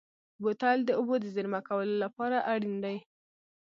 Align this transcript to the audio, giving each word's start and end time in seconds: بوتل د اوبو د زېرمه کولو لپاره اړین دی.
بوتل 0.41 0.77
د 0.85 0.89
اوبو 0.99 1.15
د 1.19 1.25
زېرمه 1.35 1.59
کولو 1.67 1.95
لپاره 2.03 2.37
اړین 2.53 2.75
دی. 2.83 2.97